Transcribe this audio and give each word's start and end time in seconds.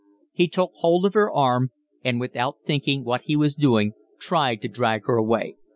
He 0.31 0.47
took 0.47 0.71
hold 0.77 1.05
of 1.05 1.13
her 1.13 1.31
arm 1.31 1.69
and 2.03 2.19
without 2.19 2.57
thinking 2.65 3.03
what 3.03 3.25
he 3.25 3.35
was 3.35 3.53
doing 3.53 3.93
tried 4.19 4.63
to 4.63 4.67
drag 4.67 5.05
her 5.05 5.15
away. 5.15 5.57